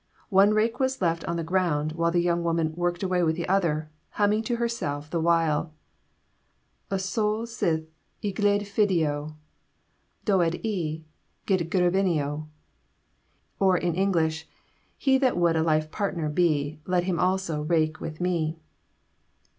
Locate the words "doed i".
10.25-11.03